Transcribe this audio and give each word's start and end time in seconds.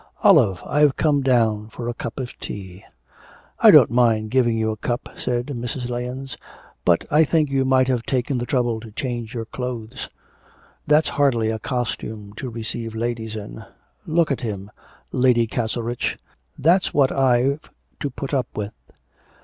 'Olive, 0.23 0.63
I've 0.65 0.95
come 0.95 1.21
down 1.21 1.69
for 1.69 1.87
a 1.87 1.93
cup 1.93 2.19
of 2.19 2.35
tea.' 2.39 2.83
'I 3.59 3.69
don't 3.69 3.91
mind 3.91 4.31
giving 4.31 4.57
you 4.57 4.71
a 4.71 4.75
cup,' 4.75 5.09
said 5.15 5.45
Mrs. 5.45 5.89
Lahens, 5.89 6.37
'but 6.83 7.05
I 7.11 7.23
think 7.23 7.51
you 7.51 7.65
might 7.65 7.87
have 7.87 8.01
taken 8.07 8.39
the 8.39 8.47
trouble 8.47 8.79
to 8.79 8.89
change 8.89 9.35
your 9.35 9.45
clothes: 9.45 10.09
that's 10.87 11.09
hardly 11.09 11.51
a 11.51 11.59
costume 11.59 12.33
to 12.37 12.49
receive 12.49 12.95
ladies 12.95 13.35
in. 13.35 13.63
Look 14.07 14.31
at 14.31 14.41
him, 14.41 14.71
Lady 15.11 15.45
Castlerich 15.45 16.17
that's 16.57 16.95
what 16.95 17.11
I've 17.11 17.69
to 17.99 18.09
put 18.09 18.33
up 18.33 18.47
with.' 18.55 18.73